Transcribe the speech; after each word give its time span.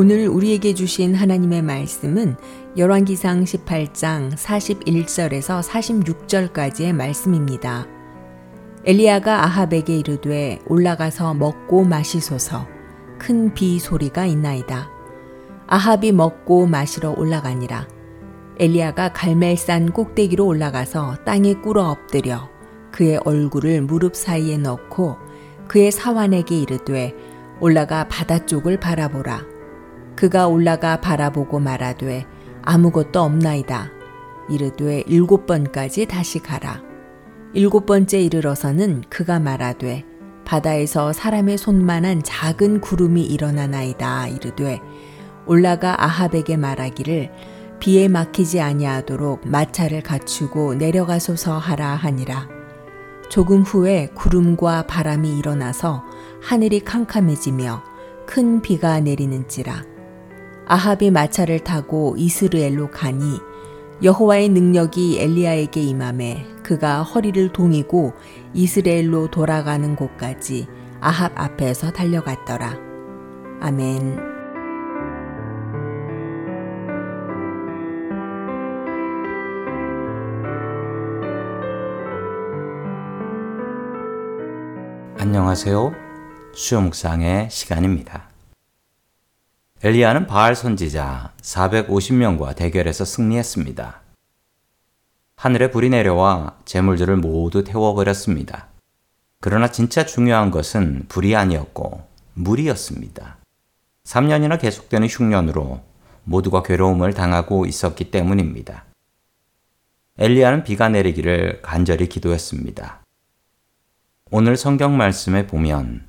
오늘 0.00 0.28
우리에게 0.28 0.74
주신 0.74 1.12
하나님의 1.12 1.60
말씀은 1.62 2.36
열왕기상 2.76 3.42
18장 3.42 4.30
41절에서 4.30 5.60
46절까지의 5.60 6.92
말씀입니다. 6.92 7.84
엘리야가 8.84 9.42
아합에게 9.46 9.98
이르되 9.98 10.60
올라가서 10.68 11.34
먹고 11.34 11.82
마시소서 11.82 12.68
큰 13.18 13.52
비 13.54 13.80
소리가 13.80 14.24
있나이다. 14.26 14.88
아합이 15.66 16.12
먹고 16.12 16.68
마시러 16.68 17.10
올라가니라. 17.18 17.88
엘리야가 18.60 19.12
갈멜산 19.14 19.90
꼭대기로 19.90 20.46
올라가서 20.46 21.24
땅에 21.24 21.54
꿇어 21.54 21.90
엎드려 21.90 22.48
그의 22.92 23.16
얼굴을 23.24 23.82
무릎 23.82 24.14
사이에 24.14 24.58
넣고 24.58 25.16
그의 25.66 25.90
사환에게 25.90 26.56
이르되 26.56 27.16
올라가 27.58 28.06
바다 28.06 28.46
쪽을 28.46 28.78
바라보라. 28.78 29.57
그가 30.18 30.48
올라가 30.48 31.00
바라보고 31.00 31.60
말하되 31.60 32.26
아무것도 32.62 33.20
없나이다. 33.20 33.92
이르되 34.50 35.04
일곱 35.06 35.46
번까지 35.46 36.06
다시 36.06 36.40
가라. 36.40 36.82
일곱 37.54 37.86
번째 37.86 38.20
이르러서는 38.20 39.04
그가 39.08 39.38
말하되 39.38 40.04
바다에서 40.44 41.12
사람의 41.12 41.56
손만한 41.56 42.24
작은 42.24 42.80
구름이 42.80 43.26
일어나나이다. 43.26 44.26
이르되 44.26 44.80
올라가 45.46 46.04
아합에게 46.04 46.56
말하기를 46.56 47.30
비에 47.78 48.08
막히지 48.08 48.60
아니하도록 48.60 49.46
마차를 49.46 50.02
갖추고 50.02 50.74
내려가소서 50.74 51.58
하라 51.58 51.94
하니라. 51.94 52.48
조금 53.30 53.62
후에 53.62 54.08
구름과 54.16 54.88
바람이 54.88 55.38
일어나서 55.38 56.02
하늘이 56.42 56.80
캄캄해지며 56.80 57.84
큰 58.26 58.60
비가 58.62 58.98
내리는지라. 58.98 59.97
아합이 60.70 61.10
마차를 61.10 61.60
타고 61.60 62.14
이스르엘로 62.18 62.90
가니 62.90 63.40
여호와의 64.02 64.50
능력이 64.50 65.18
엘리야에게 65.18 65.80
임함에 65.80 66.46
그가 66.62 67.02
허리를 67.02 67.52
동이고 67.54 68.12
이스라엘로 68.52 69.30
돌아가는 69.30 69.96
곳까지 69.96 70.68
아합 71.00 71.32
앞에서 71.34 71.90
달려갔더라. 71.90 72.76
아멘. 73.60 74.18
안녕하세요. 85.18 85.92
수요묵상의 86.52 87.48
시간입니다. 87.50 88.27
엘리야는 89.80 90.26
바알 90.26 90.56
선지자 90.56 91.34
450명과 91.40 92.56
대결해서 92.56 93.04
승리했습니다. 93.04 94.00
하늘에 95.36 95.70
불이 95.70 95.90
내려와 95.90 96.56
재물들을 96.64 97.16
모두 97.18 97.62
태워버렸습니다. 97.62 98.66
그러나 99.40 99.70
진짜 99.70 100.04
중요한 100.04 100.50
것은 100.50 101.04
불이 101.08 101.36
아니었고 101.36 102.04
물이었습니다. 102.34 103.36
3년이나 104.02 104.60
계속되는 104.60 105.06
흉년으로 105.06 105.80
모두가 106.24 106.64
괴로움을 106.64 107.14
당하고 107.14 107.64
있었기 107.64 108.10
때문입니다. 108.10 108.84
엘리야는 110.18 110.64
비가 110.64 110.88
내리기를 110.88 111.62
간절히 111.62 112.08
기도했습니다. 112.08 113.04
오늘 114.32 114.56
성경 114.56 114.96
말씀에 114.96 115.46
보면 115.46 116.04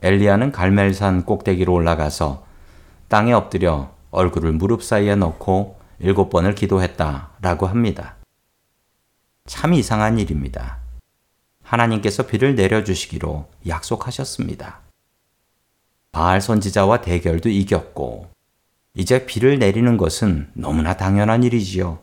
엘리야는 0.00 0.52
갈멜산 0.52 1.26
꼭대기로 1.26 1.70
올라가서 1.70 2.48
땅에 3.10 3.32
엎드려 3.32 3.92
얼굴을 4.12 4.52
무릎 4.52 4.84
사이에 4.84 5.16
넣고 5.16 5.80
일곱 5.98 6.30
번을 6.30 6.54
기도했다 6.54 7.30
라고 7.40 7.66
합니다. 7.66 8.14
참 9.46 9.74
이상한 9.74 10.20
일입니다. 10.20 10.78
하나님께서 11.64 12.26
비를 12.26 12.54
내려주시기로 12.54 13.48
약속하셨습니다. 13.66 14.78
바알 16.12 16.40
선지자와 16.40 17.00
대결도 17.00 17.48
이겼고, 17.48 18.30
이제 18.94 19.26
비를 19.26 19.58
내리는 19.58 19.96
것은 19.96 20.52
너무나 20.54 20.96
당연한 20.96 21.42
일이지요. 21.42 21.98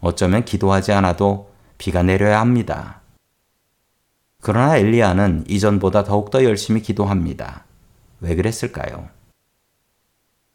어쩌면 0.00 0.46
기도하지 0.46 0.92
않아도 0.92 1.52
비가 1.76 2.02
내려야 2.02 2.40
합니다. 2.40 3.02
그러나 4.40 4.78
엘리야는 4.78 5.44
이전보다 5.46 6.04
더욱더 6.04 6.42
열심히 6.42 6.80
기도합니다. 6.80 7.66
왜 8.20 8.34
그랬을까요? 8.34 9.17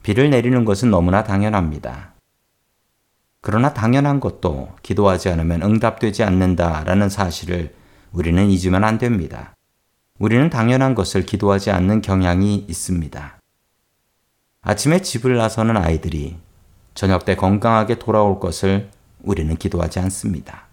비를 0.04 0.30
내리는 0.30 0.66
것은 0.66 0.92
너무나 0.92 1.24
당연합니다. 1.24 2.14
그러나 3.42 3.74
당연한 3.74 4.20
것도 4.20 4.74
기도하지 4.84 5.30
않으면 5.30 5.64
응답되지 5.64 6.24
않는다라는 6.24 7.10
사실을 7.10 7.74
우리는 8.12 8.50
잊으면 8.50 8.84
안 8.84 8.98
됩니다. 8.98 9.56
우리는 10.20 10.50
당연한 10.50 10.94
것을 10.94 11.26
기도하지 11.26 11.72
않는 11.72 12.02
경향이 12.02 12.66
있습니다. 12.68 13.40
아침에 14.62 15.02
집을 15.02 15.36
나서는 15.36 15.76
아이들이 15.76 16.38
저녁 16.94 17.26
때 17.26 17.36
건강하게 17.36 18.00
돌아올 18.00 18.40
것을 18.40 18.92
우리는 19.24 19.56
기도하지 19.56 20.00
않습니다. 20.00 20.68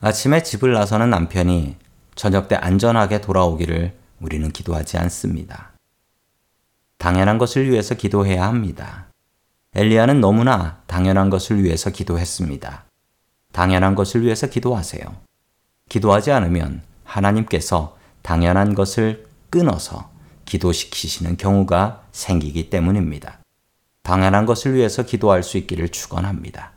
아침에 0.00 0.42
집을 0.42 0.72
나서는 0.72 1.10
남편이 1.10 1.76
저녁 2.14 2.48
때 2.48 2.56
안전하게 2.56 3.20
돌아오기를 3.20 3.94
우리는 4.20 4.50
기도하지 4.50 4.96
않습니다. 4.98 5.75
당연한 6.98 7.38
것을 7.38 7.70
위해서 7.70 7.94
기도해야 7.94 8.46
합니다. 8.46 9.06
엘리야는 9.74 10.20
너무나 10.20 10.80
당연한 10.86 11.30
것을 11.30 11.62
위해서 11.62 11.90
기도했습니다. 11.90 12.84
당연한 13.52 13.94
것을 13.94 14.22
위해서 14.22 14.46
기도하세요. 14.46 15.04
기도하지 15.88 16.32
않으면 16.32 16.82
하나님께서 17.04 17.96
당연한 18.22 18.74
것을 18.74 19.26
끊어서 19.50 20.10
기도시키시는 20.46 21.36
경우가 21.36 22.04
생기기 22.12 22.70
때문입니다. 22.70 23.40
당연한 24.02 24.46
것을 24.46 24.74
위해서 24.74 25.02
기도할 25.04 25.42
수 25.42 25.58
있기를 25.58 25.90
축원합니다. 25.90 26.72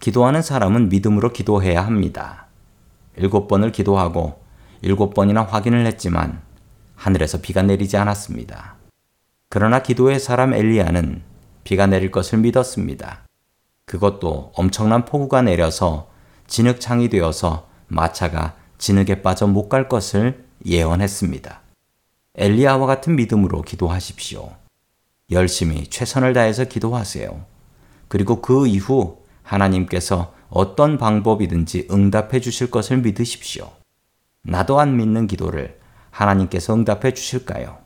기도하는 0.00 0.42
사람은 0.42 0.88
믿음으로 0.88 1.32
기도해야 1.32 1.84
합니다. 1.86 2.46
일곱 3.16 3.48
번을 3.48 3.72
기도하고 3.72 4.42
일곱 4.82 5.14
번이나 5.14 5.42
확인을 5.42 5.86
했지만 5.86 6.42
하늘에서 6.96 7.40
비가 7.40 7.62
내리지 7.62 7.96
않았습니다. 7.96 8.76
그러나 9.54 9.82
기도의 9.82 10.18
사람 10.18 10.52
엘리야는 10.52 11.22
비가 11.62 11.86
내릴 11.86 12.10
것을 12.10 12.38
믿었습니다. 12.38 13.24
그것도 13.84 14.50
엄청난 14.56 15.04
폭우가 15.04 15.42
내려서 15.42 16.10
진흙창이 16.48 17.08
되어서 17.08 17.68
마차가 17.86 18.56
진흙에 18.78 19.22
빠져 19.22 19.46
못 19.46 19.68
갈 19.68 19.88
것을 19.88 20.44
예언했습니다. 20.66 21.60
엘리야와 22.34 22.84
같은 22.88 23.14
믿음으로 23.14 23.62
기도하십시오. 23.62 24.50
열심히 25.30 25.86
최선을 25.86 26.32
다해서 26.32 26.64
기도하세요. 26.64 27.44
그리고 28.08 28.42
그 28.42 28.66
이후 28.66 29.18
하나님께서 29.44 30.34
어떤 30.48 30.98
방법이든지 30.98 31.86
응답해 31.92 32.40
주실 32.40 32.72
것을 32.72 32.96
믿으십시오. 32.96 33.70
나도 34.42 34.80
안 34.80 34.96
믿는 34.96 35.28
기도를 35.28 35.78
하나님께서 36.10 36.74
응답해 36.74 37.14
주실까요? 37.14 37.83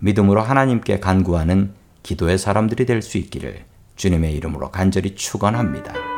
믿음으로 0.00 0.40
하나님께 0.42 1.00
간구하는 1.00 1.72
기도의 2.02 2.38
사람들이 2.38 2.86
될 2.86 3.02
수 3.02 3.18
있기를 3.18 3.64
주님의 3.96 4.34
이름으로 4.34 4.70
간절히 4.70 5.14
축원합니다. 5.14 6.09